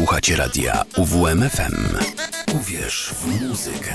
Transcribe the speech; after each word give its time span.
Słuchacie 0.00 0.36
radia 0.36 0.84
UWMFM. 0.96 1.96
Uwierz 2.54 3.14
w 3.14 3.42
muzykę. 3.42 3.94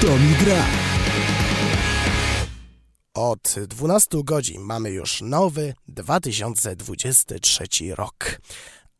To 0.00 0.06
mi 0.06 0.34
gra. 0.44 0.64
Od 3.14 3.54
12 3.66 4.08
godzin 4.24 4.62
mamy 4.62 4.90
już 4.90 5.20
nowy 5.20 5.74
2023 5.88 7.64
rok. 7.94 8.40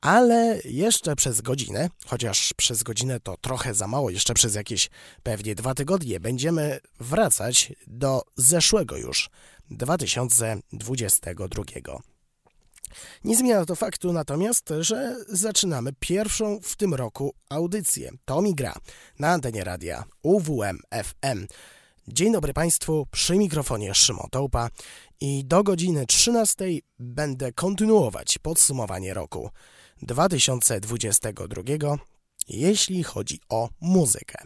Ale 0.00 0.60
jeszcze 0.64 1.16
przez 1.16 1.40
godzinę, 1.40 1.90
chociaż 2.06 2.54
przez 2.56 2.82
godzinę 2.82 3.20
to 3.20 3.36
trochę 3.36 3.74
za 3.74 3.86
mało, 3.86 4.10
jeszcze 4.10 4.34
przez 4.34 4.54
jakieś 4.54 4.90
pewnie 5.22 5.54
dwa 5.54 5.74
tygodnie 5.74 6.20
będziemy 6.20 6.80
wracać 7.00 7.72
do 7.86 8.22
zeszłego 8.36 8.96
już 8.96 9.30
2022. 9.70 11.64
Nie 13.24 13.37
zmienia 13.37 13.64
to 13.64 13.77
faktu 13.77 14.12
natomiast, 14.12 14.73
że 14.80 15.16
zaczynamy 15.28 15.92
pierwszą 16.01 16.60
w 16.62 16.76
tym 16.76 16.95
roku 16.95 17.34
audycję. 17.48 18.10
To 18.24 18.42
mi 18.42 18.54
gra 18.54 18.74
na 19.18 19.28
antenie 19.32 19.65
radia 19.65 20.04
UWM 20.23 20.78
FM. 21.04 21.46
Dzień 22.09 22.32
dobry 22.32 22.52
Państwu, 22.52 23.06
przy 23.10 23.37
mikrofonie 23.37 23.95
Szymon 23.95 24.26
Tołpa 24.30 24.68
i 25.20 25.45
do 25.45 25.62
godziny 25.62 26.06
13 26.06 26.65
będę 26.98 27.52
kontynuować 27.52 28.38
podsumowanie 28.38 29.15
roku 29.15 29.51
2022, 30.02 31.62
jeśli 32.48 33.02
chodzi 33.02 33.41
o 33.48 33.68
muzykę. 33.80 34.38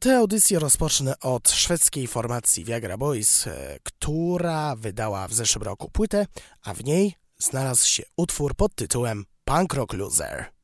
Tę 0.00 0.16
audycję 0.16 0.58
rozpocznę 0.58 1.18
od 1.20 1.50
szwedzkiej 1.50 2.06
formacji 2.06 2.64
Viagra 2.64 2.98
Boys, 2.98 3.46
e, 3.46 3.78
która 3.82 4.76
wydała 4.76 5.28
w 5.28 5.34
zeszłym 5.34 5.62
roku 5.62 5.90
płytę, 5.90 6.26
a 6.62 6.74
w 6.74 6.84
niej 6.84 7.14
znalazł 7.38 7.86
się 7.86 8.02
utwór 8.16 8.54
pod 8.54 8.74
tytułem 8.74 9.24
Punk 9.44 9.74
Rock 9.74 9.92
Loser. 9.92 10.55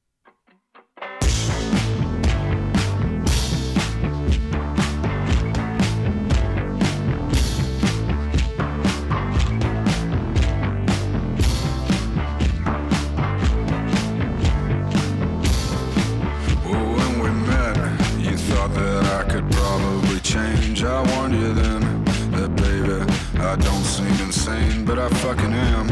I 25.03 25.09
fucking 25.09 25.53
am. 25.53 25.91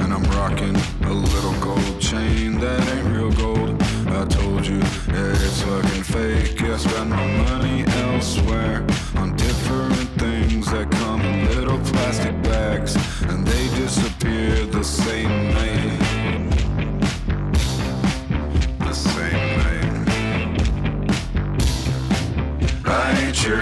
And 0.00 0.12
I'm 0.14 0.22
rocking 0.38 0.76
a 1.04 1.12
little 1.12 1.52
gold 1.60 2.00
chain 2.00 2.60
that 2.60 2.80
ain't 2.94 3.08
real 3.08 3.32
gold. 3.32 3.82
I 4.06 4.24
told 4.26 4.64
you 4.64 4.78
that 4.78 5.32
it's 5.42 5.62
fucking 5.62 6.04
fake. 6.04 6.62
I 6.62 6.76
spend 6.76 7.10
my 7.10 7.26
money 7.38 7.84
elsewhere 8.04 8.86
on 9.16 9.34
different 9.34 10.08
things 10.10 10.70
that 10.70 10.92
come 10.92 11.22
in 11.22 11.56
little 11.56 11.80
plastic 11.80 12.40
bags, 12.44 12.94
and 13.22 13.44
they 13.44 13.66
disappear 13.74 14.64
the 14.66 14.84
same 14.84 15.54
night. 15.54 15.98
The 18.78 18.94
same 18.94 19.58
night. 19.58 20.08
I 22.86 23.24
ain't 23.26 23.44
your 23.44 23.60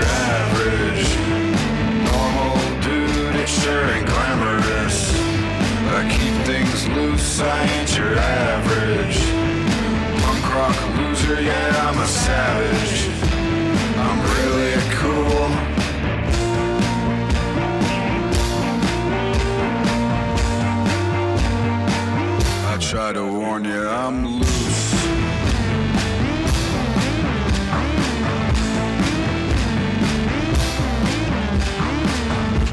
I 7.43 7.65
ain't 7.65 7.97
your 7.97 8.15
average 8.17 9.19
punk 10.23 10.55
rock 10.55 10.79
loser. 10.97 11.41
Yeah, 11.41 11.89
I'm 11.89 11.99
a 11.99 12.07
savage. 12.07 13.09
I'm 13.97 14.19
really 14.35 14.77
cool. 15.01 15.49
I 22.67 22.77
try 22.79 23.13
to 23.13 23.25
warn 23.25 23.65
you, 23.65 23.89
I'm 23.89 24.27
loose. 24.39 24.95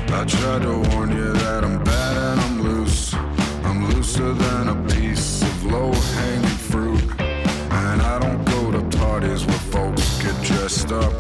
I 0.10 0.26
try 0.26 0.60
to 0.60 0.80
warn 0.90 1.12
you 1.12 1.32
that 1.34 1.64
I'm 1.64 1.87
get 10.88 11.04
up. 11.04 11.14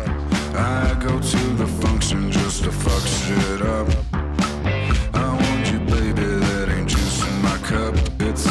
I 0.55 0.97
go 0.99 1.19
to 1.19 1.37
the 1.55 1.67
function 1.67 2.31
just 2.31 2.63
to 2.63 2.71
fuck 2.71 3.05
shit 3.05 3.61
up. 3.61 3.87
I 5.13 5.27
want 5.33 5.71
you, 5.71 5.79
baby, 5.79 6.23
that 6.23 6.69
ain't 6.69 6.89
juice 6.89 7.21
in 7.27 7.41
my 7.41 7.57
cup. 7.57 7.95
It's 8.19 8.47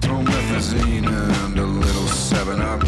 promethazine 0.00 1.06
and 1.06 1.58
a 1.58 1.64
little 1.64 2.08
7 2.08 2.60
up. 2.60 2.82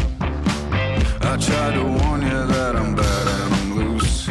I 1.21 1.37
try 1.37 1.73
to 1.73 1.83
warn 1.83 2.21
you 2.21 2.45
that 2.53 2.75
I'm 2.75 2.95
bad 2.95 3.27
and 3.27 3.53
I'm 3.53 3.77
loose. 3.77 4.29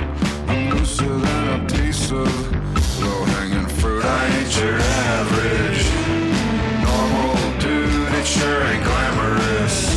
I'm 0.49 0.71
looser 0.71 1.17
than 1.19 1.61
a 1.61 1.67
piece 1.67 2.11
of 2.11 2.29
low 3.03 3.25
hanging 3.35 3.69
fruit. 3.79 4.05
I 4.05 4.27
ain't 4.39 4.61
your 4.61 4.79
average 5.15 5.85
normal 6.87 7.59
dude. 7.59 8.13
It 8.19 8.27
sure 8.27 8.63
ain't 8.65 8.85
glamorous, 8.85 9.95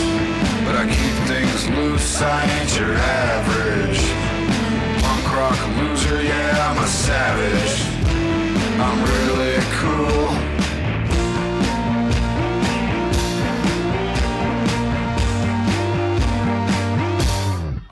but 0.65 0.75
I 0.75 0.85
keep 0.87 1.15
things 1.27 1.69
loose. 1.69 2.21
I 2.21 2.43
ain't 2.43 2.79
your 2.79 2.93
average 2.93 3.22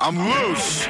I'm 0.03 0.17
loose. 0.17 0.80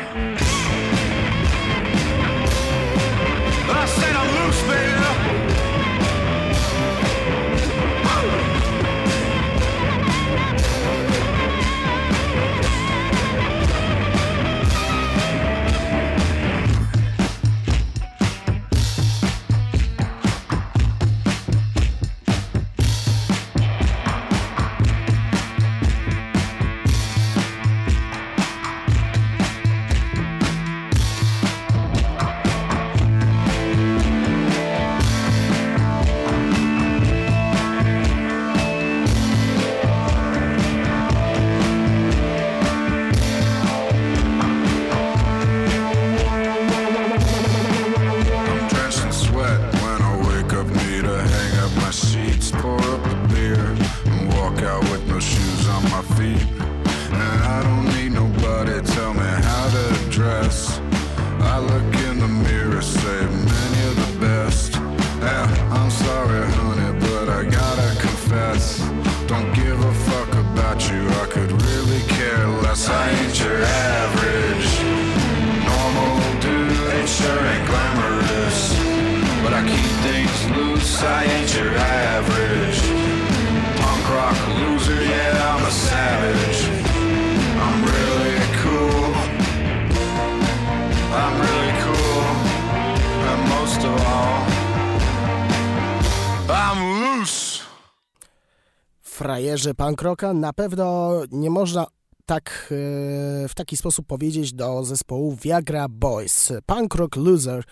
Frajerzy 99.52 99.74
punk 99.74 100.02
rocka. 100.02 100.34
Na 100.34 100.54
pewno 100.54 101.12
nie 101.32 101.50
można 101.50 101.88
tak 102.26 102.50
e, 102.50 103.48
w 103.48 103.52
taki 103.56 103.78
sposób 103.78 104.08
powiedzieć 104.08 104.54
do 104.54 104.84
zespołu 104.84 105.38
Viagra 105.44 105.88
Boys. 105.90 106.54
Punk 106.66 106.96
Rock 106.96 107.16
Loser 107.16 107.64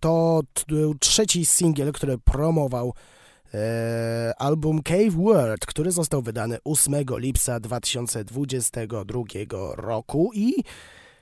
to 0.00 0.40
trzeci 1.00 1.46
singiel, 1.46 1.92
który 1.92 2.18
promował 2.18 2.94
e, 3.54 4.32
album 4.38 4.82
Cave 4.82 5.10
World, 5.10 5.66
który 5.66 5.92
został 5.92 6.22
wydany 6.22 6.58
8 6.64 6.94
lipca 7.16 7.60
2022 7.60 9.22
roku 9.76 10.30
i 10.34 10.54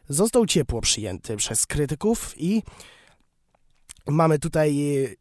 został 0.08 0.46
ciepło 0.46 0.80
przyjęty 0.80 1.36
przez 1.36 1.66
krytyków 1.66 2.34
i 2.36 2.62
mamy 4.06 4.38
tutaj, 4.38 4.76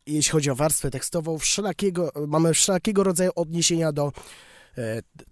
jeśli 0.06 0.32
chodzi 0.32 0.50
o 0.50 0.56
warstwę 0.56 0.92
tekstową, 0.92 1.38
wszelakiego, 1.38 2.12
mamy 2.28 2.54
wszelakiego 2.54 3.04
rodzaju 3.04 3.32
odniesienia 3.36 3.92
do 3.92 4.12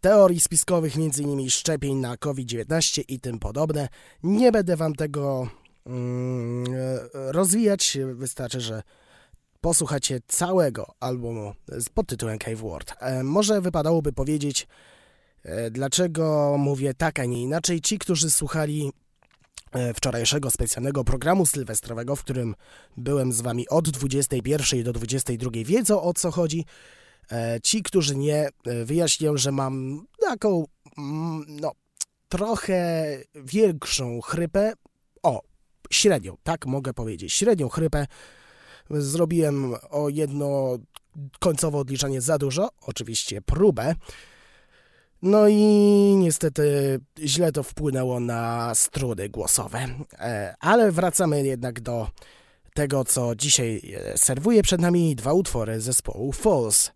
teorii 0.02 0.40
spiskowych, 0.40 0.96
m.in. 0.96 1.50
szczepień 1.50 1.96
na 1.96 2.18
COVID-19 2.18 3.04
i 3.08 3.20
tym 3.20 3.40
podobne. 3.40 3.88
Nie 4.24 4.52
będę 4.52 4.76
wam 4.76 4.96
tego 4.96 5.50
mm, 5.86 6.66
e, 6.74 7.32
rozwijać, 7.32 7.98
wystarczy, 8.14 8.62
że 8.62 8.84
posłuchacie 9.62 10.20
całego 10.28 10.94
albumu 11.00 11.54
pod 11.94 12.08
tytułem 12.08 12.38
Cave 12.38 12.60
World. 12.60 12.94
E, 13.00 13.24
może 13.24 13.62
wypadałoby 13.62 14.14
powiedzieć, 14.14 14.68
dlaczego 15.72 16.56
mówię 16.60 16.94
tak, 16.94 17.20
a 17.20 17.26
nie 17.26 17.42
inaczej. 17.42 17.82
Ci, 17.82 18.00
którzy 18.00 18.32
słuchali 18.32 18.92
E, 19.72 19.94
wczorajszego 19.94 20.52
specjalnego 20.52 21.04
programu 21.04 21.46
sylwestrowego, 21.46 22.16
w 22.16 22.24
którym 22.24 22.56
byłem 22.98 23.34
z 23.34 23.42
wami 23.42 23.70
od 23.70 23.90
21 23.90 24.84
do 24.84 24.94
22 24.94 25.52
wiedzą 25.66 26.02
o 26.02 26.14
co 26.14 26.32
chodzi. 26.32 26.66
E, 27.32 27.60
ci, 27.64 27.84
którzy 27.84 28.16
nie, 28.16 28.50
e, 28.66 28.86
wyjaśnią, 28.86 29.38
że 29.38 29.52
mam 29.52 30.06
taką, 30.20 30.66
mm, 30.98 31.46
no, 31.50 31.72
trochę 32.30 33.18
większą 33.36 34.22
chrypę. 34.22 34.74
O, 35.24 35.42
średnią, 35.92 36.38
tak 36.44 36.66
mogę 36.66 36.94
powiedzieć, 36.94 37.34
średnią 37.34 37.70
chrypę. 37.70 38.08
Zrobiłem 38.90 39.76
o 39.90 40.10
jedno 40.10 40.78
końcowe 41.40 41.78
odliczanie 41.78 42.22
za 42.22 42.38
dużo, 42.38 42.70
oczywiście 42.82 43.42
próbę. 43.42 43.96
No 45.22 45.48
i 45.48 45.64
niestety 46.18 47.00
źle 47.20 47.52
to 47.52 47.64
wpłynęło 47.64 48.20
na 48.20 48.76
struny 48.76 49.30
głosowe. 49.30 49.88
E, 50.20 50.56
ale 50.60 50.92
wracamy 50.92 51.46
jednak 51.46 51.80
do 51.80 52.08
tego, 52.74 53.06
co 53.06 53.36
dzisiaj 53.36 53.82
e, 53.96 54.18
serwuję 54.18 54.64
przed 54.64 54.82
nami. 54.82 55.16
Dwa 55.16 55.34
utwory 55.34 55.82
zespołu 55.82 56.32
Falls. 56.32 56.92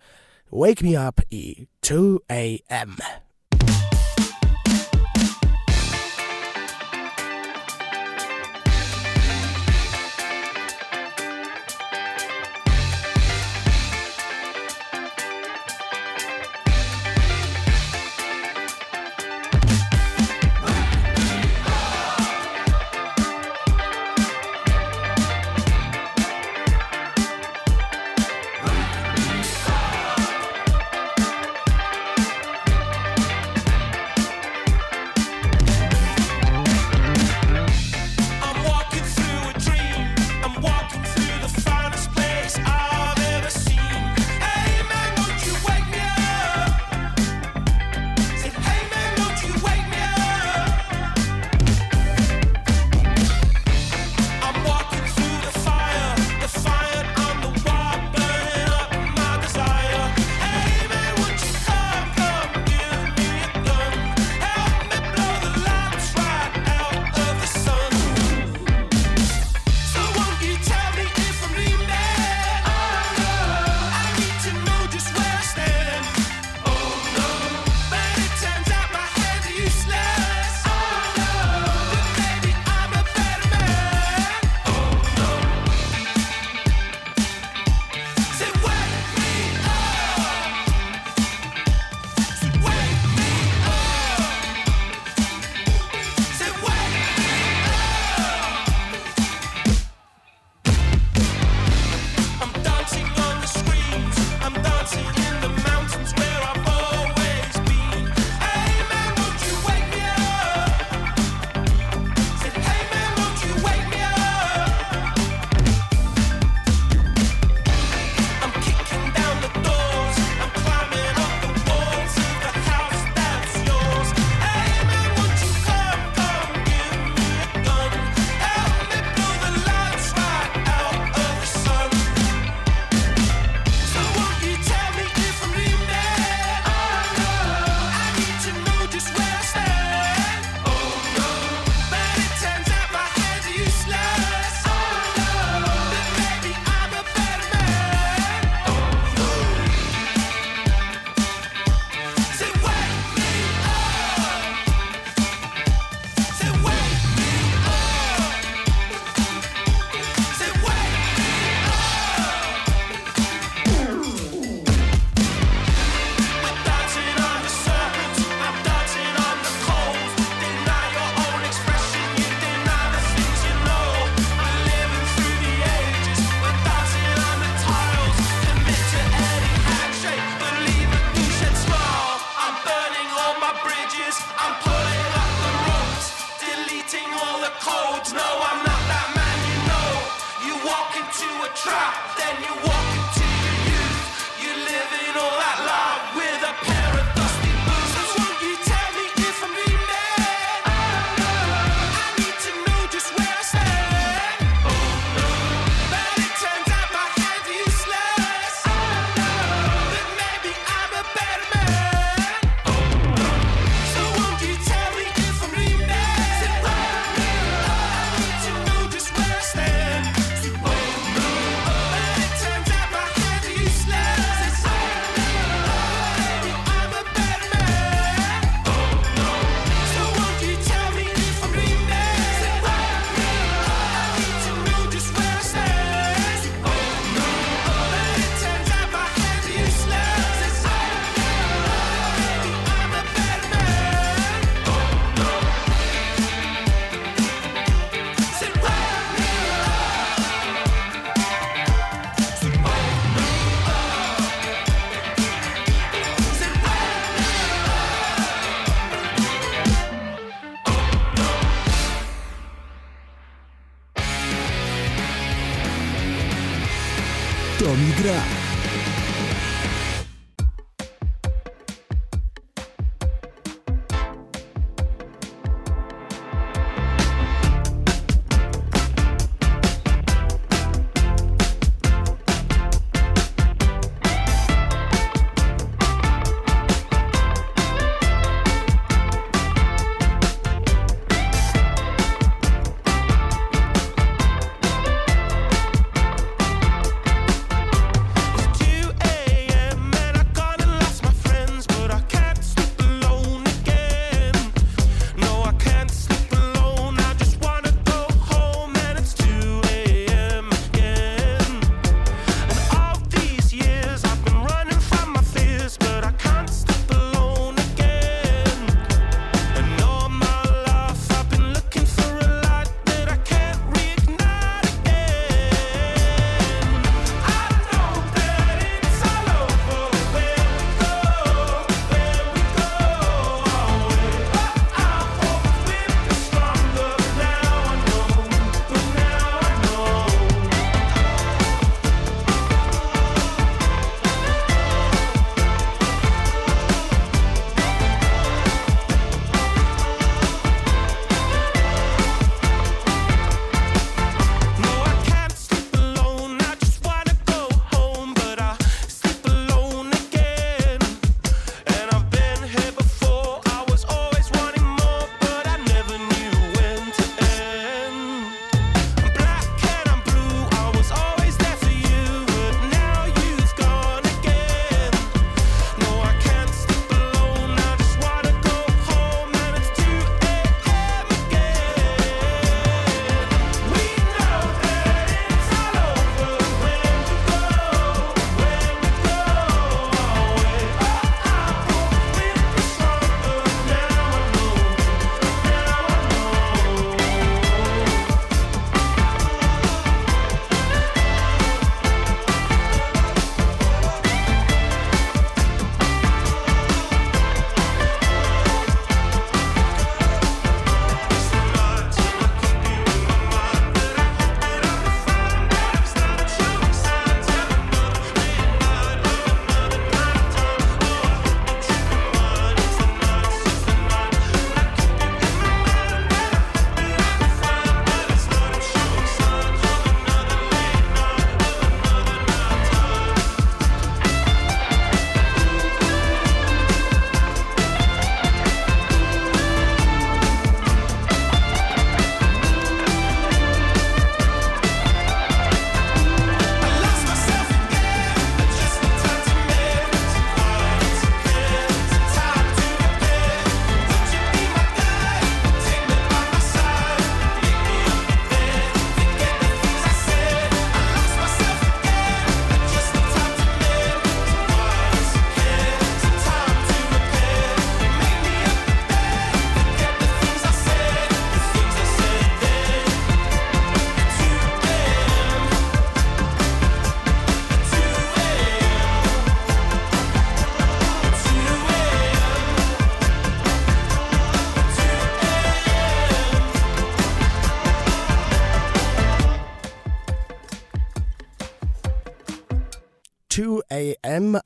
Wake 0.53 0.83
Me 0.83 0.97
Up 0.97 1.21
i 1.31 1.65
2 1.81 2.23
AM. 2.29 2.97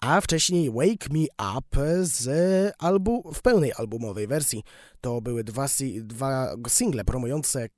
A 0.01 0.21
wcześniej 0.21 0.71
Wake 0.71 1.09
Me 1.11 1.55
Up 1.57 2.05
z 2.05 2.27
albu 2.79 3.33
w 3.33 3.41
pełnej 3.41 3.73
albumowej 3.73 4.27
wersji. 4.27 4.63
To 5.01 5.21
były 5.21 5.43
dwa, 5.43 5.67
dwa 6.01 6.55
single 6.67 7.03
promujące 7.03 7.69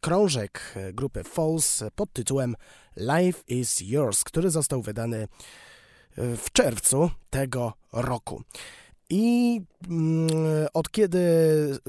krążek 0.00 0.74
grupy 0.92 1.24
False 1.24 1.90
pod 1.90 2.12
tytułem 2.12 2.56
Life 2.96 3.42
is 3.48 3.80
Yours, 3.80 4.24
który 4.24 4.50
został 4.50 4.82
wydany 4.82 5.16
e, 6.16 6.36
w 6.36 6.52
czerwcu 6.52 7.10
tego 7.30 7.72
roku. 7.92 8.42
I 9.10 9.60
mm, 9.88 10.66
od 10.74 10.90
kiedy 10.90 11.20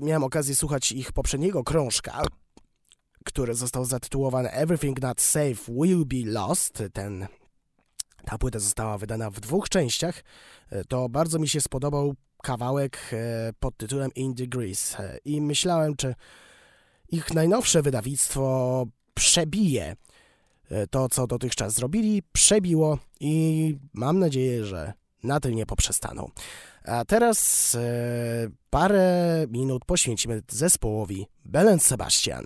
miałem 0.01 0.23
okazję 0.23 0.55
słuchać 0.55 0.91
ich 0.91 1.11
poprzedniego 1.11 1.63
krążka, 1.63 2.23
który 3.25 3.55
został 3.55 3.85
zatytułowany 3.85 4.51
Everything 4.51 5.01
Not 5.01 5.21
Safe 5.21 5.55
Will 5.67 6.05
Be 6.05 6.31
Lost, 6.31 6.83
ten 6.93 7.27
ta 8.25 8.37
płyta 8.37 8.59
została 8.59 8.97
wydana 8.97 9.29
w 9.29 9.39
dwóch 9.39 9.69
częściach. 9.69 10.23
E, 10.69 10.83
to 10.83 11.09
bardzo 11.09 11.39
mi 11.39 11.47
się 11.47 11.61
spodobał 11.61 12.15
kawałek 12.43 12.99
e, 13.13 13.53
pod 13.59 13.77
tytułem 13.77 14.11
In 14.15 14.33
Degrees 14.33 14.99
e, 14.99 15.17
i 15.25 15.41
myślałem, 15.41 15.95
czy 15.95 16.15
ich 17.09 17.33
najnowsze 17.33 17.81
wydawnictwo 17.81 18.85
przebije 19.13 19.95
to, 20.91 21.09
co 21.09 21.27
dotychczas 21.27 21.73
zrobili, 21.73 22.23
przebiło 22.31 22.97
i 23.19 23.77
mam 23.93 24.19
nadzieję, 24.19 24.65
że 24.65 24.93
na 25.23 25.39
tym 25.39 25.55
nie 25.55 25.65
poprzestaną. 25.65 26.29
A 26.85 27.05
teraz 27.05 27.77
parę 28.69 29.45
minut 29.49 29.85
poświęcimy 29.85 30.41
zespołowi 30.49 31.27
Belen 31.45 31.79
Sebastian. 31.79 32.45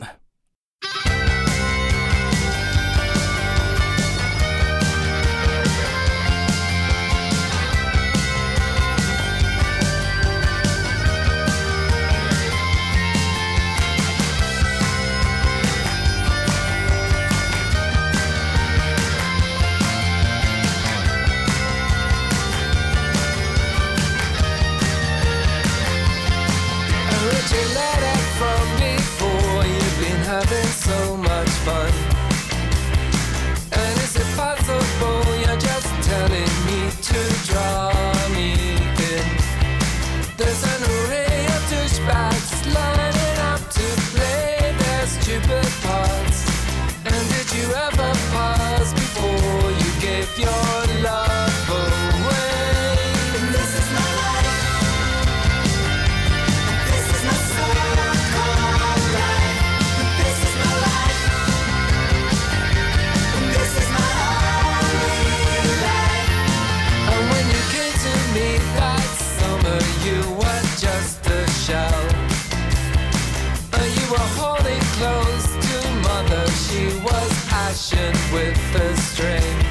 with 78.31 78.75
a 78.75 78.95
string. 78.95 79.64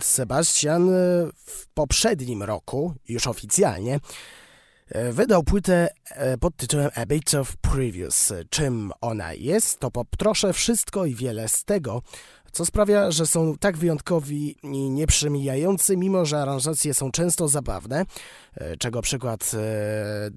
Sebastian 0.00 0.90
w 1.36 1.66
poprzednim 1.74 2.42
roku, 2.42 2.94
już 3.08 3.26
oficjalnie, 3.26 4.00
E, 4.92 5.12
wydał 5.12 5.42
płytę 5.42 5.88
e, 6.10 6.38
pod 6.38 6.56
tytułem 6.56 6.90
A 6.94 7.06
Bit 7.06 7.34
of 7.34 7.56
Previous. 7.56 8.32
Czym 8.50 8.92
ona 9.00 9.32
jest, 9.32 9.78
to 9.78 9.90
poproszę 9.90 10.52
wszystko 10.52 11.06
i 11.06 11.14
wiele 11.14 11.48
z 11.48 11.64
tego, 11.64 12.02
co 12.52 12.64
sprawia, 12.64 13.10
że 13.10 13.26
są 13.26 13.58
tak 13.58 13.76
wyjątkowi 13.76 14.56
i 14.62 14.90
nieprzemijający, 14.90 15.96
mimo 15.96 16.24
że 16.24 16.42
aranżacje 16.42 16.94
są 16.94 17.10
często 17.10 17.48
zabawne, 17.48 18.04
e, 18.54 18.76
czego 18.76 19.02
przykład 19.02 19.50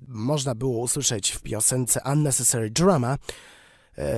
można 0.07 0.55
było 0.55 0.79
usłyszeć 0.79 1.31
w 1.31 1.41
piosence 1.41 1.99
Unnecessary 2.13 2.69
Drama, 2.69 3.17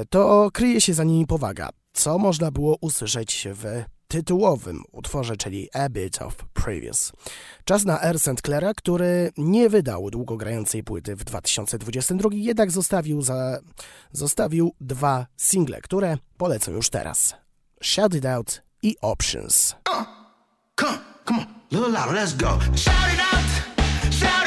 to 0.09 0.49
kryje 0.53 0.81
się 0.81 0.93
za 0.93 1.03
nimi 1.03 1.27
powaga, 1.27 1.69
co 1.93 2.17
można 2.17 2.51
było 2.51 2.77
usłyszeć 2.81 3.47
w 3.53 3.83
tytułowym 4.07 4.83
utworze, 4.91 5.37
czyli 5.37 5.69
A 5.73 5.89
Bit 5.89 6.21
of 6.21 6.35
Previous. 6.53 7.11
Czas 7.65 7.85
na 7.85 8.01
R. 8.01 8.19
St. 8.19 8.41
Clara, 8.41 8.73
który 8.73 9.31
nie 9.37 9.69
wydał 9.69 10.09
długogrającej 10.09 10.83
płyty 10.83 11.15
w 11.15 11.23
2022, 11.23 12.29
jednak 12.33 12.71
zostawił, 12.71 13.21
za, 13.21 13.59
zostawił 14.11 14.73
dwa 14.81 15.27
single, 15.37 15.81
które 15.81 16.17
polecę 16.37 16.71
już 16.71 16.89
teraz. 16.89 17.35
Shout 17.81 18.15
It 18.15 18.25
Out 18.25 18.61
i 18.81 18.95
Options. 19.01 19.75
Uh, 19.89 20.03
come, 20.75 20.97
come 21.27 21.39
on, 21.39 21.47
little 21.71 21.89
louder, 21.89 22.15
let's 22.15 22.37
go. 22.37 22.59
Shout 22.75 23.13
it 23.13 23.19
out, 23.33 24.13
shout 24.13 24.41
it 24.41 24.46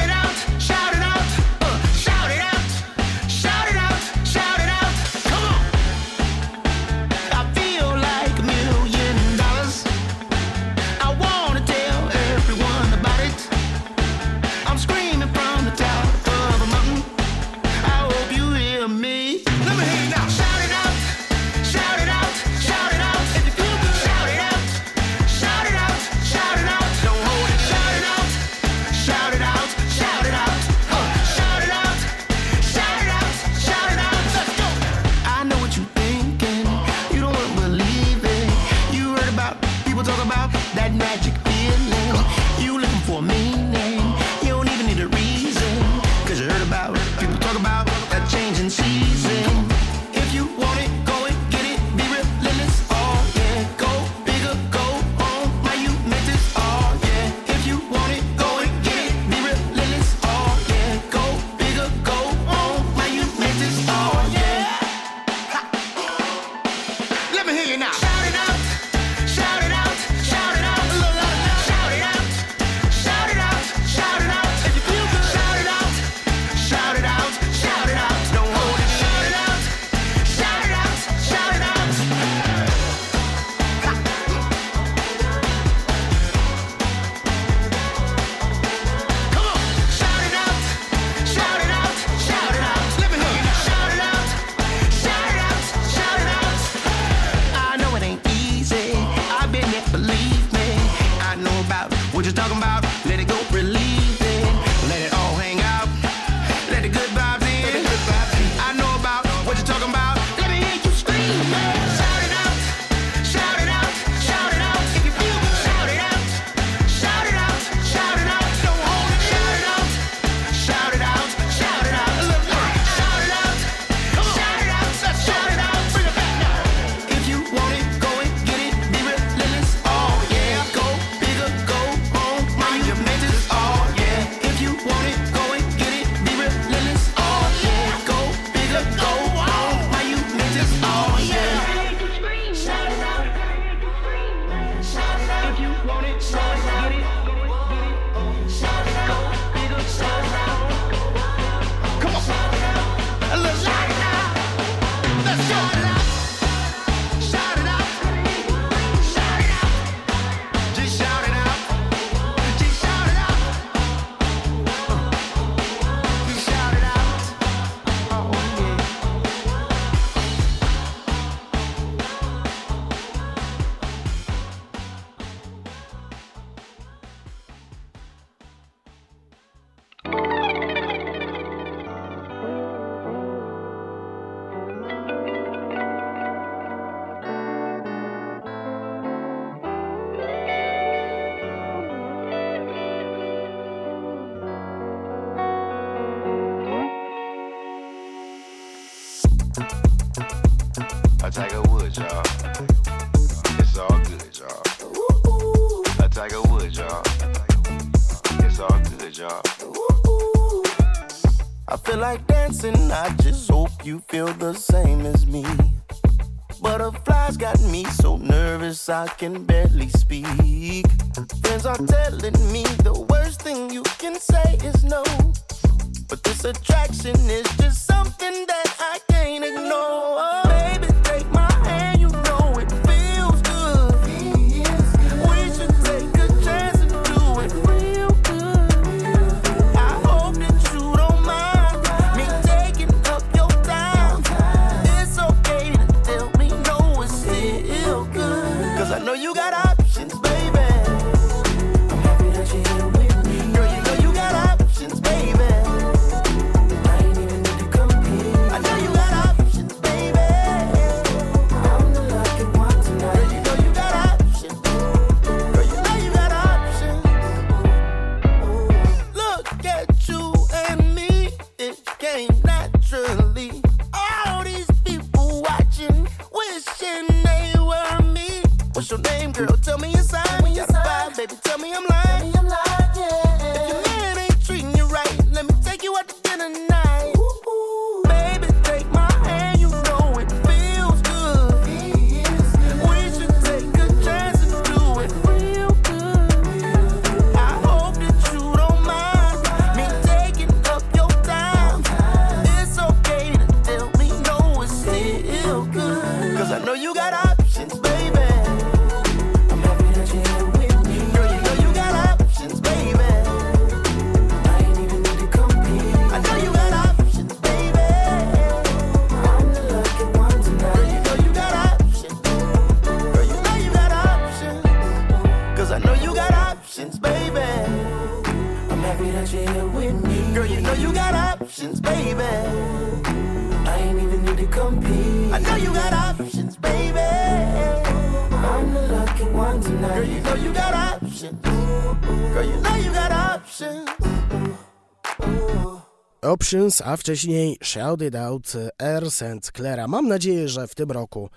Options, 346.21 346.81
a 346.81 346.97
wcześniej 346.97 347.57
Shout 347.63 348.01
It 348.01 348.15
Out 348.15 348.53
Air 348.77 349.11
St. 349.11 349.51
Clara. 349.55 349.87
Mam 349.87 350.07
nadzieję, 350.07 350.49
że 350.49 350.67
w 350.67 350.75
tym 350.75 350.91
roku 350.91 351.29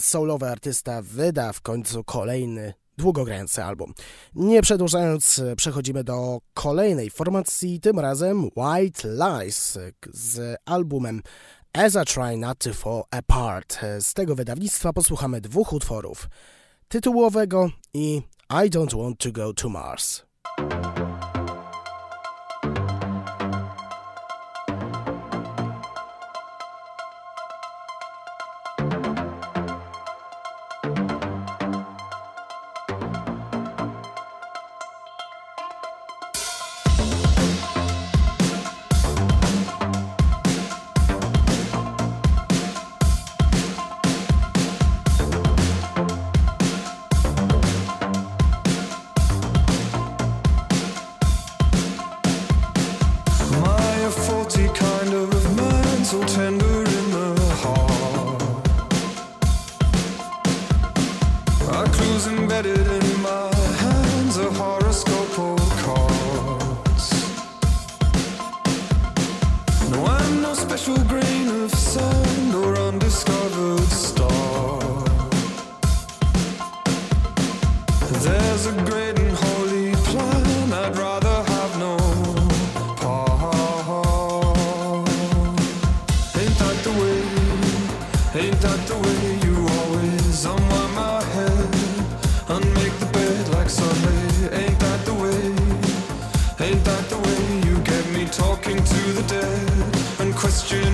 solowy 0.00 0.48
artysta 0.48 1.02
wyda 1.02 1.52
w 1.52 1.60
końcu 1.60 2.04
kolejny 2.04 2.74
długogrający 2.98 3.64
album. 3.64 3.94
Nie 4.34 4.62
przedłużając, 4.62 5.42
przechodzimy 5.56 6.04
do 6.04 6.38
kolejnej 6.54 7.10
formacji, 7.10 7.80
tym 7.80 7.98
razem 7.98 8.44
White 8.56 9.08
Lies 9.08 9.78
z 10.12 10.56
albumem 10.64 11.22
As 11.72 11.94
I 11.94 12.14
Try 12.14 12.36
Not 12.36 12.58
To 12.58 12.74
Fall 12.74 13.02
Apart. 13.10 13.78
Z 14.00 14.14
tego 14.14 14.34
wydawnictwa 14.34 14.92
posłuchamy 14.92 15.40
dwóch 15.40 15.72
utworów. 15.72 16.28
Tytułowego 16.88 17.70
i 17.94 18.22
I 18.54 18.68
Don't 18.68 18.92
Want 18.92 19.18
To 19.20 19.30
Go 19.30 19.54
To 19.54 19.68
Mars. 19.70 20.24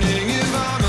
Must 0.09 0.55
I 0.55 0.77
try 0.79 0.88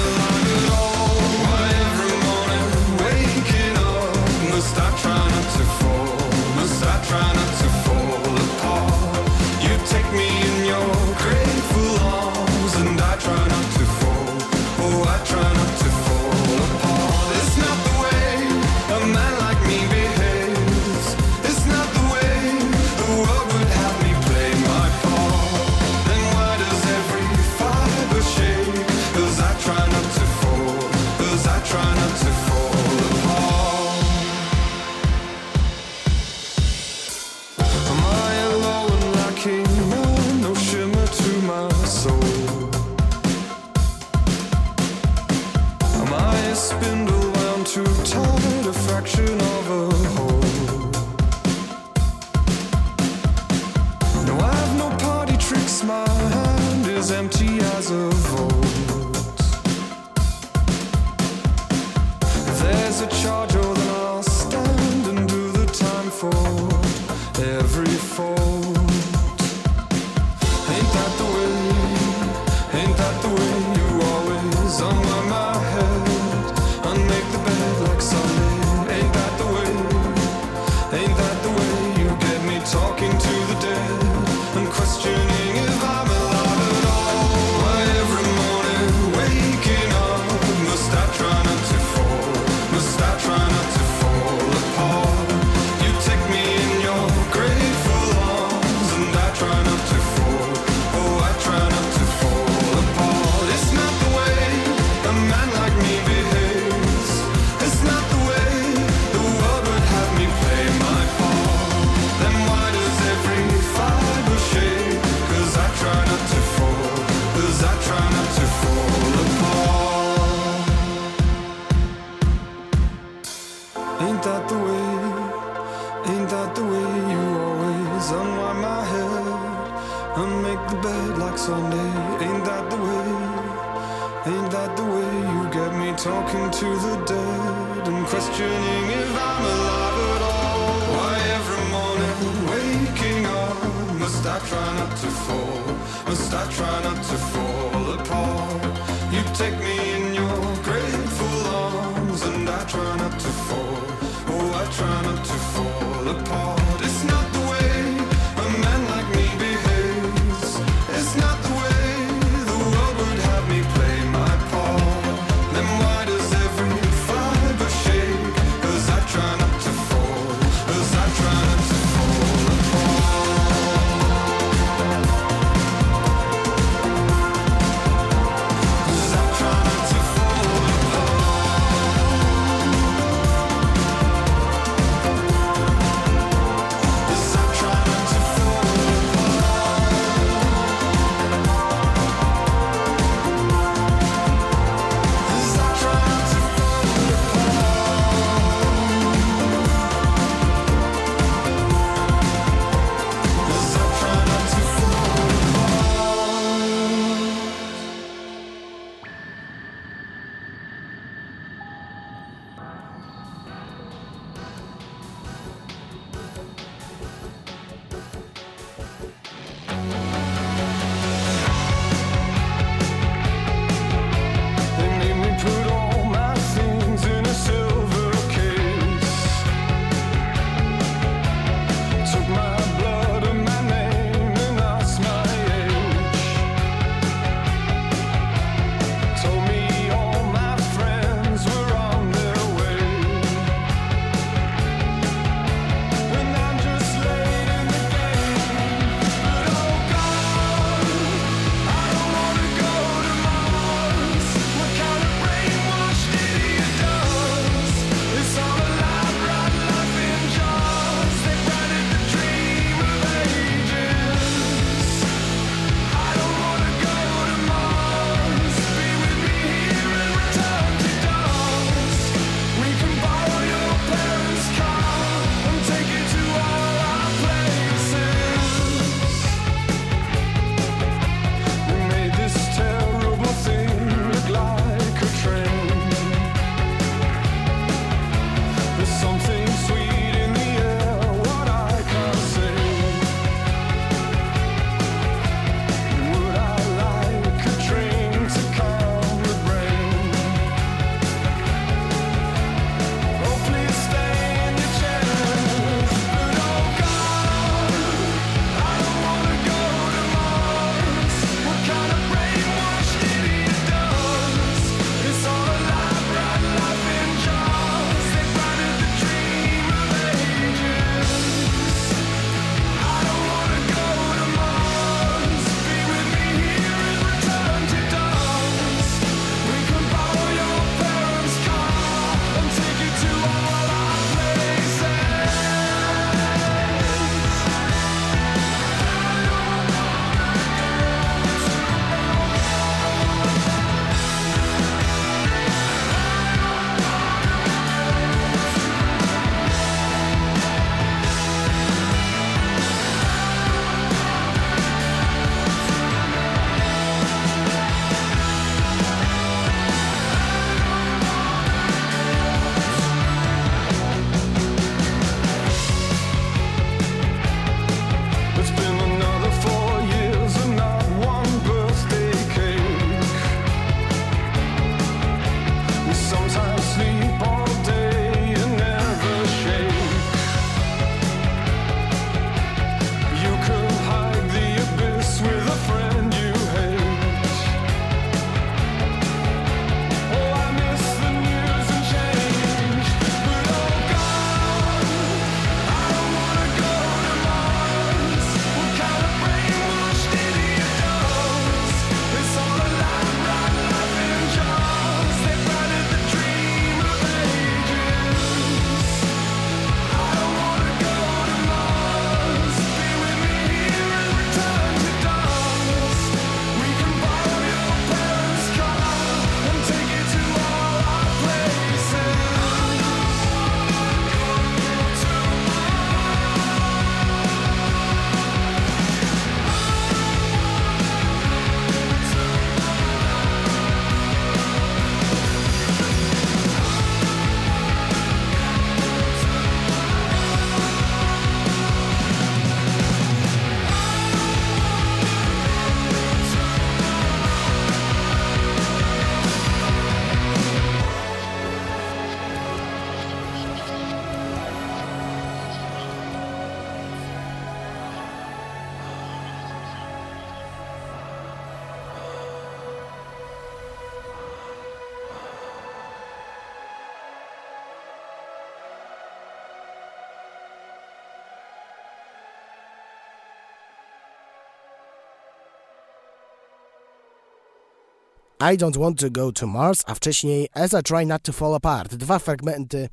I 478.42 478.56
Don't 478.56 478.78
Want 478.78 479.00
to 479.00 479.10
Go 479.10 479.32
to 479.32 479.46
Mars, 479.46 479.84
a 479.86 479.94
wcześniej 479.94 480.48
As 480.52 480.72
I 480.72 480.82
Try 480.82 481.06
Not 481.06 481.22
to 481.22 481.32
Fall 481.32 481.54
Apart. 481.54 481.94
Dwa 481.94 482.18
fragmenty 482.18 482.88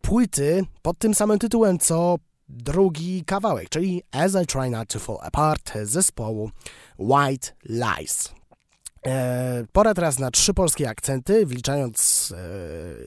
płyty 0.00 0.64
pod 0.82 0.98
tym 0.98 1.14
samym 1.14 1.38
tytułem 1.38 1.78
co 1.78 2.16
drugi 2.48 3.24
kawałek, 3.24 3.68
czyli 3.68 4.02
As 4.12 4.34
I 4.42 4.46
Try 4.46 4.70
Not 4.70 4.88
to 4.88 4.98
Fall 4.98 5.18
Apart 5.22 5.72
zespołu 5.82 6.50
White 6.98 7.52
Lies. 7.68 8.34
E, 9.06 9.64
pora 9.72 9.94
teraz 9.94 10.18
na 10.18 10.30
trzy 10.30 10.54
polskie 10.54 10.88
akcenty, 10.88 11.46
wliczając 11.46 12.32
e, 12.36 12.44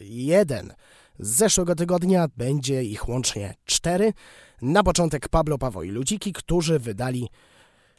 jeden 0.02 0.74
z 1.20 1.30
zeszłego 1.30 1.76
tygodnia, 1.76 2.28
będzie 2.38 2.84
ich 2.84 3.10
łącznie 3.10 3.54
cztery. 3.66 4.14
Na 4.62 4.84
początek 4.84 5.30
Pablo 5.30 5.58
Paweł 5.58 5.84
i 5.84 5.90
Ludziki, 5.90 6.34
którzy 6.34 6.80
wydali 6.80 7.30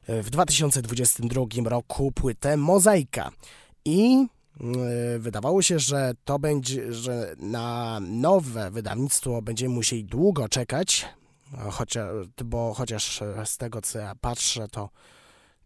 w 0.09 0.31
2022 0.31 1.45
roku 1.65 2.13
płytę 2.13 2.57
Mozaika. 2.57 3.31
I 3.85 4.27
e, 4.61 5.19
wydawało 5.19 5.63
się, 5.63 5.79
że 5.79 6.13
to 6.25 6.39
będzie, 6.39 6.93
że 6.93 7.35
na 7.39 7.99
nowe 8.01 8.71
wydawnictwo 8.71 9.43
będziemy 9.43 9.75
musieli 9.75 10.05
długo 10.05 10.49
czekać, 10.49 11.07
chociaż, 11.71 12.09
bo 12.45 12.75
chociaż 12.75 13.23
z 13.45 13.57
tego 13.57 13.81
co 13.83 13.99
ja 13.99 14.15
patrzę, 14.21 14.69
to 14.69 14.91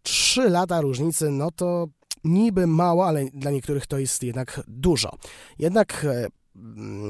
3 0.03 0.51
lata 0.51 0.81
różnicy, 0.81 1.31
no 1.31 1.51
to 1.51 1.87
niby 2.25 2.67
mało, 2.67 3.07
ale 3.07 3.25
dla 3.25 3.51
niektórych 3.51 3.87
to 3.87 3.99
jest 3.99 4.23
jednak 4.23 4.61
dużo. 4.69 5.11
Jednak 5.59 6.05
e, 6.05 6.27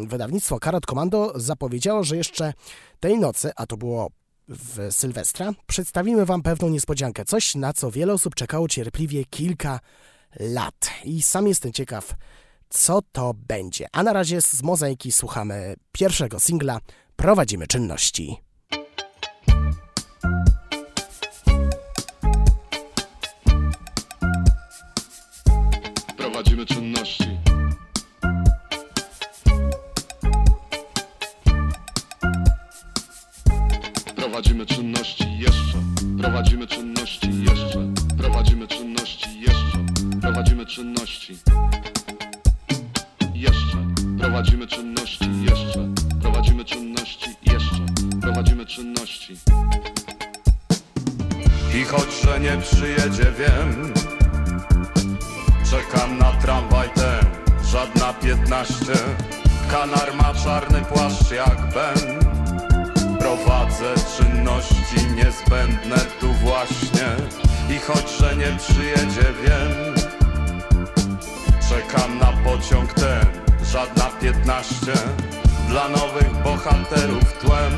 wydawnictwo 0.06 0.58
Karat 0.58 0.86
Komando 0.86 1.32
zapowiedziało, 1.36 2.04
że 2.04 2.16
jeszcze 2.16 2.52
tej 3.00 3.18
nocy, 3.18 3.50
a 3.56 3.66
to 3.66 3.76
było 3.76 4.10
w 4.52 4.94
Sylwestra, 4.94 5.52
przedstawimy 5.66 6.26
Wam 6.26 6.42
pewną 6.42 6.68
niespodziankę. 6.68 7.24
Coś, 7.24 7.54
na 7.54 7.72
co 7.72 7.90
wiele 7.90 8.12
osób 8.12 8.34
czekało 8.34 8.68
cierpliwie 8.68 9.24
kilka 9.24 9.80
lat. 10.40 10.90
I 11.04 11.22
sam 11.22 11.48
jestem 11.48 11.72
ciekaw, 11.72 12.14
co 12.68 13.00
to 13.12 13.34
będzie. 13.34 13.86
A 13.92 14.02
na 14.02 14.12
razie 14.12 14.42
z 14.42 14.62
mozaiki 14.62 15.12
słuchamy 15.12 15.74
pierwszego 15.92 16.40
singla 16.40 16.80
Prowadzimy 17.16 17.66
czynności. 17.66 18.36
Prowadzimy 36.22 36.66
czynności 36.66 37.30
jeszcze. 37.44 37.92
Prowadzimy 38.18 38.68
czynności 38.68 39.40
jeszcze. 39.40 39.78
Prowadzimy 40.20 40.66
czynności. 40.66 41.38
Jeszcze. 43.34 43.76
Prowadzimy 44.18 44.66
czynności 44.66 45.30
jeszcze. 45.42 45.88
Prowadzimy 46.20 46.64
czynności 46.64 47.30
jeszcze. 47.42 47.86
Prowadzimy 48.20 48.66
czynności. 48.66 49.36
I 51.80 51.84
choć, 51.84 52.22
że 52.24 52.40
nie 52.40 52.56
przyjedzie, 52.62 53.32
wiem 53.38 53.92
Czekam 55.70 56.18
na 56.18 56.32
tramwaj 56.32 56.88
ten, 56.94 57.26
żadna 57.64 58.12
piętnaście 58.12 58.94
Kanar 59.70 60.14
ma 60.14 60.34
czarny 60.34 60.80
płaszcz 60.80 61.30
jak 61.30 61.74
ben 61.74 62.21
Prowadzę 63.32 63.94
czynności 64.16 65.06
niezbędne 65.16 65.96
tu 66.20 66.32
właśnie. 66.32 67.08
I 67.70 67.78
choć, 67.78 68.10
że 68.20 68.36
nie 68.36 68.58
przyjedzie, 68.58 69.32
wiem 69.42 69.94
Czekam 71.68 72.18
na 72.18 72.32
pociąg 72.44 72.92
ten, 72.92 73.26
żadna 73.72 74.04
piętnaście. 74.20 74.92
Dla 75.68 75.88
nowych 75.88 76.42
bohaterów 76.44 77.32
tłem 77.32 77.72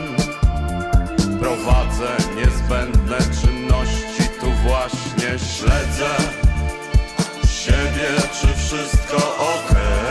Prowadzę 1.40 2.16
niezbędne 2.36 3.18
czynności, 3.18 4.28
tu 4.40 4.50
właśnie. 4.50 5.38
Śledzę 5.38 6.16
siebie, 7.46 8.08
czy 8.40 8.46
wszystko 8.54 9.16
ok. 9.36 9.74
Jeszcze 9.74 10.03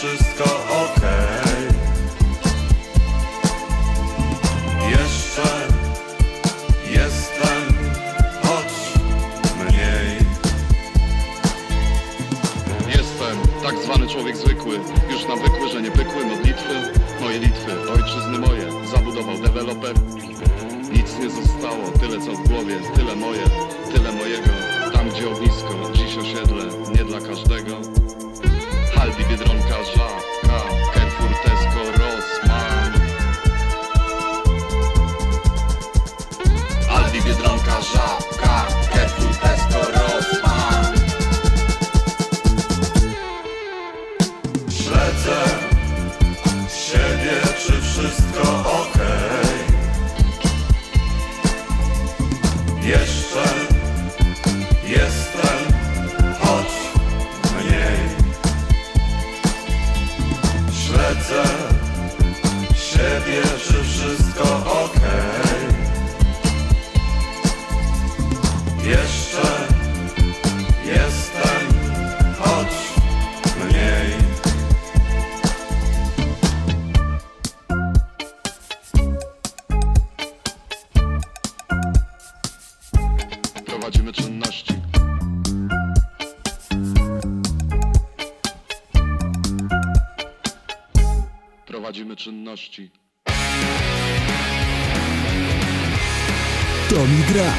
wszystko 0.00 0.44
ok. 0.44 0.89
Prowadzimy 92.60 92.90
czynności. 92.90 92.90
To 96.90 97.06
mi 97.06 97.34
gra. 97.34 97.52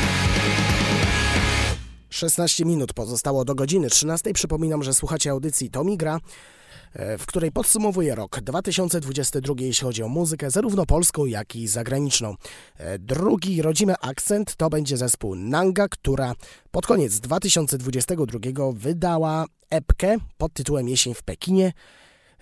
16 2.09 2.65
minut 2.65 2.93
pozostało 2.93 3.45
do 3.45 3.55
godziny 3.55 3.89
13. 3.89 4.33
Przypominam, 4.33 4.83
że 4.83 4.93
słuchacie 4.93 5.31
audycji 5.31 5.69
Tomi 5.69 5.97
Gra, 5.97 6.19
e, 6.93 7.17
w 7.17 7.25
której 7.25 7.51
podsumowuję 7.51 8.15
rok 8.15 8.39
2022, 8.41 9.53
jeśli 9.59 9.85
chodzi 9.85 10.03
o 10.03 10.07
muzykę, 10.07 10.51
zarówno 10.51 10.85
polską, 10.85 11.25
jak 11.25 11.55
i 11.55 11.67
zagraniczną. 11.67 12.35
E, 12.77 12.99
Drugi 12.99 13.61
rodzimy 13.61 13.95
akcent 14.01 14.55
to 14.55 14.69
będzie 14.69 14.97
zespół 14.97 15.35
Nanga, 15.35 15.87
która 15.87 16.33
pod 16.71 16.85
koniec 16.85 17.19
2022 17.19 18.39
wydała 18.73 19.45
epkę 19.69 20.17
pod 20.37 20.53
tytułem 20.53 20.89
Jesień 20.89 21.13
w 21.13 21.23
Pekinie. 21.23 21.73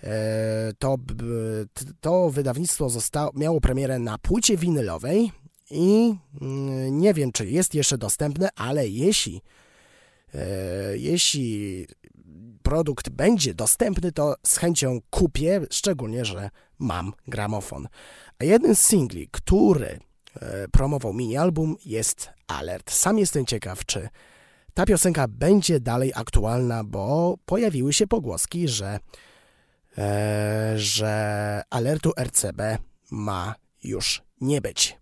E, 0.02 0.72
To, 0.78 0.96
to 2.00 2.30
wydawnictwo 2.30 2.90
zostało, 2.90 3.30
miało 3.34 3.60
premierę 3.60 3.98
na 3.98 4.18
płycie 4.18 4.56
winylowej 4.56 5.32
i 5.70 6.14
mm, 6.40 6.98
nie 6.98 7.14
wiem, 7.14 7.32
czy 7.32 7.46
jest 7.46 7.74
jeszcze 7.74 7.98
dostępne, 7.98 8.48
ale 8.56 8.88
jeśli 8.88 9.42
E, 10.34 10.96
jeśli 10.96 11.86
produkt 12.62 13.08
będzie 13.08 13.54
dostępny, 13.54 14.12
to 14.12 14.34
z 14.46 14.56
chęcią 14.56 15.00
kupię, 15.10 15.60
szczególnie, 15.70 16.24
że 16.24 16.50
mam 16.78 17.12
gramofon. 17.28 17.88
A 18.38 18.44
jeden 18.44 18.76
z 18.76 18.80
singli, 18.80 19.28
który 19.30 20.00
e, 20.40 20.68
promował 20.68 21.12
mini-album 21.12 21.76
jest 21.84 22.28
Alert. 22.46 22.90
Sam 22.90 23.18
jestem 23.18 23.46
ciekaw, 23.46 23.84
czy 23.84 24.08
ta 24.74 24.86
piosenka 24.86 25.28
będzie 25.28 25.80
dalej 25.80 26.12
aktualna, 26.14 26.84
bo 26.84 27.36
pojawiły 27.46 27.92
się 27.92 28.06
pogłoski, 28.06 28.68
że, 28.68 28.98
że 30.76 31.62
alertu 31.70 32.12
RCB 32.18 32.78
ma 33.10 33.54
już 33.82 34.22
nie 34.40 34.60
być. 34.60 34.99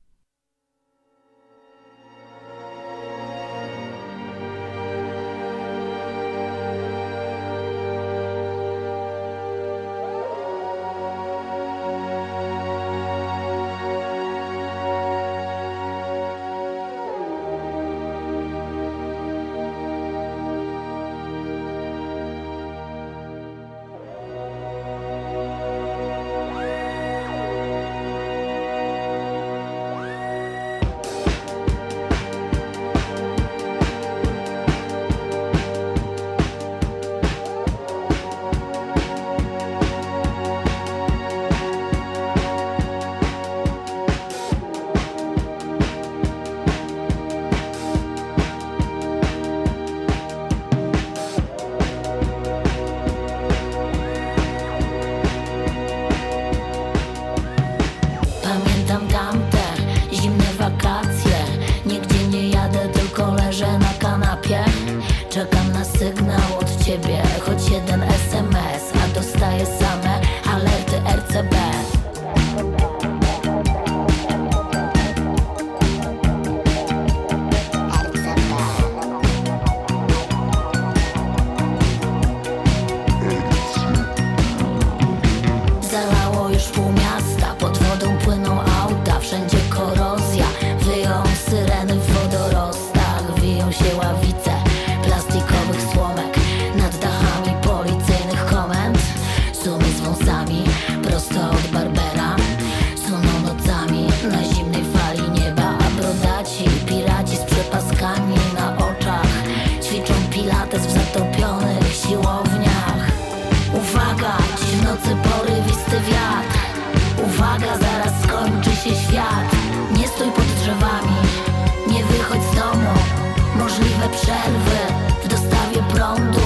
możliwe 123.99 124.17
przerwy 124.17 124.79
w 125.25 125.29
dostawie 125.29 125.83
prądu. 125.95 126.41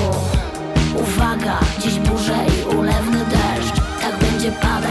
Uwaga, 0.94 1.58
dziś 1.78 1.98
burze 1.98 2.36
i 2.46 2.76
ulewny 2.76 3.24
deszcz. 3.24 3.80
Tak 4.00 4.18
będzie 4.18 4.52
padł 4.52 4.81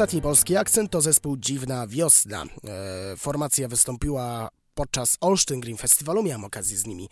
Ostatni 0.00 0.22
polski 0.22 0.56
akcent 0.56 0.90
to 0.90 1.00
zespół 1.00 1.36
Dziwna 1.36 1.86
Wiosna. 1.86 2.42
E, 2.44 3.16
formacja 3.16 3.68
wystąpiła 3.68 4.48
podczas 4.74 5.16
Olsztyn 5.20 5.60
Green 5.60 5.76
Festiwalu 5.76 6.22
miałem 6.22 6.44
okazję 6.44 6.76
z 6.76 6.86
nimi 6.86 7.08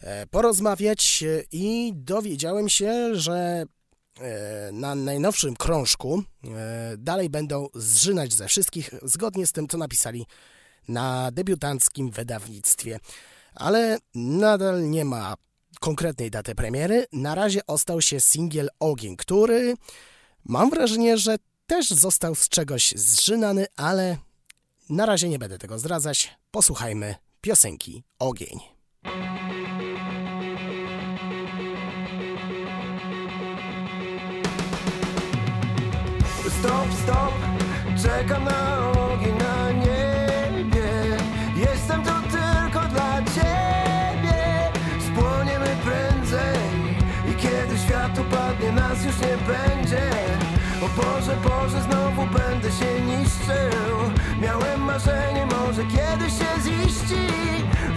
e, 0.00 0.26
porozmawiać 0.26 1.24
i 1.52 1.92
dowiedziałem 1.94 2.68
się, 2.68 3.14
że 3.14 3.64
na 4.72 4.94
najnowszym 4.94 5.56
krążku 5.56 6.22
dalej 6.98 7.30
będą 7.30 7.68
zżynać 7.74 8.34
ze 8.34 8.48
wszystkich, 8.48 8.90
zgodnie 9.02 9.46
z 9.46 9.52
tym, 9.52 9.68
co 9.68 9.78
napisali 9.78 10.26
na 10.88 11.30
debiutanckim 11.30 12.10
wydawnictwie. 12.10 12.98
Ale 13.54 13.98
nadal 14.14 14.90
nie 14.90 15.04
ma 15.04 15.34
konkretnej 15.80 16.30
daty 16.30 16.54
premiery. 16.54 17.06
Na 17.12 17.34
razie 17.34 17.66
ostał 17.66 18.02
się 18.02 18.20
singiel 18.20 18.68
Ogień, 18.80 19.16
który 19.16 19.74
mam 20.44 20.70
wrażenie, 20.70 21.18
że 21.18 21.36
też 21.66 21.90
został 21.90 22.34
z 22.34 22.48
czegoś 22.48 22.94
zżynany, 22.96 23.66
ale 23.76 24.16
na 24.90 25.06
razie 25.06 25.28
nie 25.28 25.38
będę 25.38 25.58
tego 25.58 25.78
zdradzać. 25.78 26.30
Posłuchajmy 26.50 27.14
piosenki 27.40 28.02
Ogień. 28.18 28.60
Stop, 36.58 36.88
stop, 37.02 37.34
czekam 38.02 38.44
na 38.44 38.90
ogień 38.90 39.01
Boże, 51.62 51.82
znowu 51.82 52.22
będę 52.26 52.72
się 52.72 53.00
niszczył. 53.00 53.96
Miałem 54.40 54.80
marzenie, 54.80 55.46
może 55.46 55.82
kiedyś 55.82 56.32
się 56.38 56.50
ziści. 56.64 57.26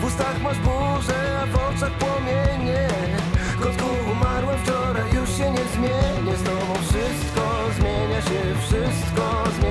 W 0.02 0.04
ustach 0.06 0.42
masz 0.42 0.58
burzę, 0.58 1.40
a 1.44 1.46
w 1.46 1.56
oczach 1.56 1.92
płomienie. 1.92 2.88
Kotku, 3.62 3.86
umarłem 4.12 4.60
wczoraj, 4.64 5.16
już 5.16 5.30
się 5.38 5.52
nie 5.52 5.66
zmienię. 5.76 6.38
Z 6.38 6.44
tobą 6.44 6.74
wszystko 6.74 7.44
zmienia 7.78 8.22
się, 8.22 8.42
wszystko 8.68 9.44
zmienia 9.60 9.65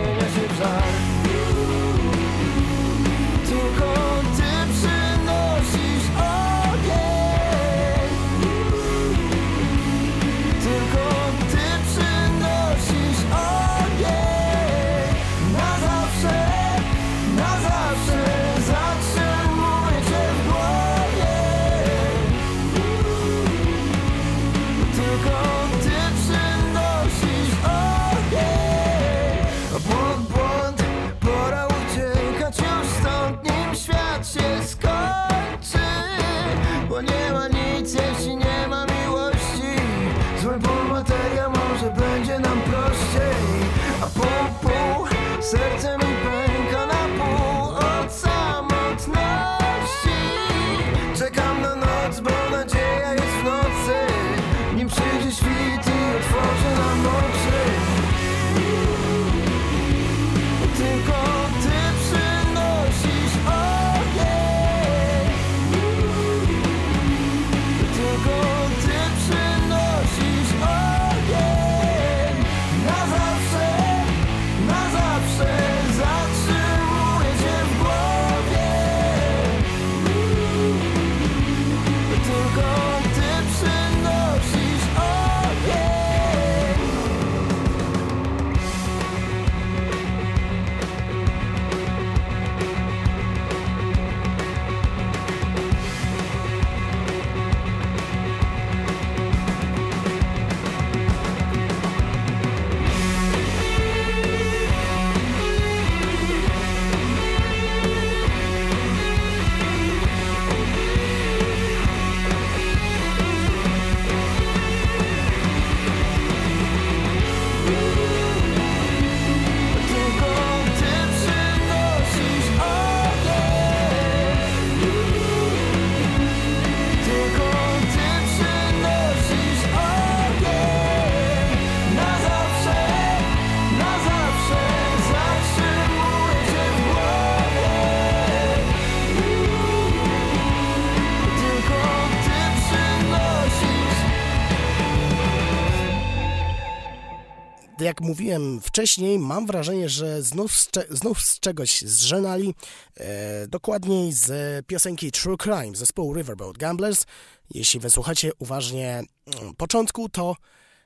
mówiłem 148.14 148.60
wcześniej, 148.60 149.18
mam 149.18 149.46
wrażenie, 149.46 149.88
że 149.88 150.22
znów 150.22 150.56
z, 150.56 150.70
znów 150.90 151.22
z 151.22 151.40
czegoś 151.40 151.82
zżenali, 151.82 152.54
e, 152.96 153.48
dokładniej 153.48 154.12
z 154.12 154.66
piosenki 154.66 155.12
True 155.12 155.36
Crime 155.36 155.76
zespołu 155.76 156.14
Riverboat 156.14 156.58
Gamblers. 156.58 157.04
Jeśli 157.50 157.80
wysłuchacie 157.80 158.32
uważnie 158.38 159.02
mm, 159.26 159.54
początku, 159.54 160.08
to 160.08 160.36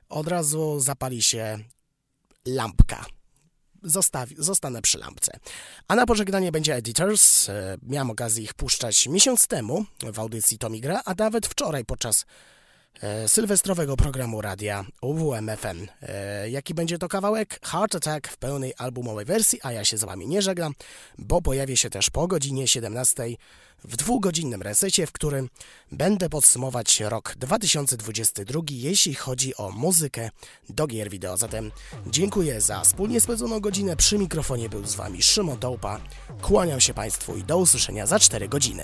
od 0.09 0.27
razu 0.27 0.79
zapali 0.79 1.21
się 1.21 1.59
lampka. 2.45 3.05
Zostanę 4.37 4.81
przy 4.81 4.97
lampce. 4.97 5.39
A 5.87 5.95
na 5.95 6.05
pożegnanie 6.05 6.51
będzie 6.51 6.75
Editors. 6.75 7.49
E, 7.49 7.77
miałem 7.83 8.09
okazję 8.09 8.43
ich 8.43 8.53
puszczać 8.53 9.07
miesiąc 9.07 9.47
temu 9.47 9.85
w 10.13 10.19
audycji 10.19 10.57
Tomi 10.57 10.81
Gra, 10.81 11.01
a 11.05 11.13
nawet 11.17 11.47
wczoraj 11.47 11.85
podczas 11.85 12.25
sylwestrowego 13.27 13.97
programu 13.97 14.41
radia 14.41 14.85
UWMFM. 15.01 15.87
E, 16.01 16.49
jaki 16.49 16.73
będzie 16.73 16.97
to 16.97 17.07
kawałek? 17.07 17.59
Heart 17.63 17.95
Attack 17.95 18.27
w 18.27 18.37
pełnej 18.37 18.73
albumowej 18.77 19.25
wersji, 19.25 19.59
a 19.63 19.71
ja 19.71 19.85
się 19.85 19.97
z 19.97 20.03
Wami 20.03 20.27
nie 20.27 20.41
żegnam, 20.41 20.73
bo 21.17 21.41
pojawię 21.41 21.77
się 21.77 21.89
też 21.89 22.09
po 22.09 22.27
godzinie 22.27 22.67
17 22.67 23.23
w 23.83 23.95
dwugodzinnym 23.95 24.61
resecie, 24.61 25.07
w 25.07 25.11
którym 25.11 25.49
będę 25.91 26.29
podsumować 26.29 26.99
rok 26.99 27.35
2022, 27.37 28.61
jeśli 28.69 29.15
chodzi 29.15 29.55
o 29.55 29.71
muzykę 29.71 30.29
do 30.69 30.87
gier 30.87 31.09
wideo. 31.09 31.37
Zatem 31.37 31.71
dziękuję 32.07 32.61
za 32.61 32.81
wspólnie 32.81 33.21
spędzoną 33.21 33.59
godzinę. 33.59 33.95
Przy 33.95 34.17
mikrofonie 34.17 34.69
był 34.69 34.85
z 34.85 34.95
Wami 34.95 35.23
Szymon 35.23 35.59
Dołpa. 35.59 35.99
Kłaniam 36.41 36.79
się 36.79 36.93
Państwu 36.93 37.35
i 37.35 37.43
do 37.43 37.57
usłyszenia 37.57 38.05
za 38.05 38.19
4 38.19 38.49
godziny. 38.49 38.83